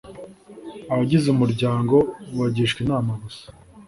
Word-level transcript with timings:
abagize 0.91 1.27
umuryango 1.29 1.95
bagishwa 2.39 2.79
inama 2.85 3.11
gusa 3.23 3.45